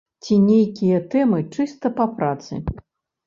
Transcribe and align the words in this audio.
Ці 0.27 0.35
нейкія 0.45 1.01
тэмы 1.11 1.41
чыста 1.57 1.91
па 1.99 2.07
працы. 2.17 2.53